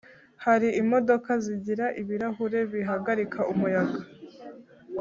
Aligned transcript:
Hari 0.45 0.67
imodoka 0.81 1.31
zigira 1.43 1.85
ibirahuri 2.01 2.59
bihagarika 2.73 3.39
umuyaga 3.51 3.99